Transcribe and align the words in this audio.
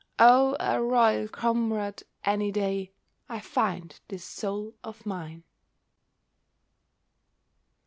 Oh, 0.17 0.57
a 0.59 0.81
royal 0.81 1.27
comrade 1.27 2.01
any 2.23 2.51
day 2.51 2.91
I 3.29 3.39
find 3.39 3.99
this 4.07 4.23
Soul 4.23 4.73
of 4.83 5.05
mine. 5.05 5.43